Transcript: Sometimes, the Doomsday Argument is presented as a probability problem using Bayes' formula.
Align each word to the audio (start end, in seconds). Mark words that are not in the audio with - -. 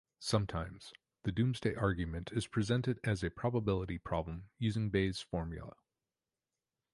Sometimes, 0.17 0.93
the 1.21 1.31
Doomsday 1.31 1.75
Argument 1.75 2.31
is 2.33 2.47
presented 2.47 2.99
as 3.03 3.23
a 3.23 3.29
probability 3.29 3.99
problem 3.99 4.49
using 4.57 4.89
Bayes' 4.89 5.21
formula. 5.21 5.75